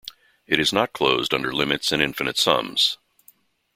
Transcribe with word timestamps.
It 0.47 0.59
is 0.59 0.73
not 0.73 0.93
closed 0.93 1.31
under 1.31 1.53
limits 1.53 1.91
and 1.91 2.01
infinite 2.01 2.39
sums. 2.39 2.97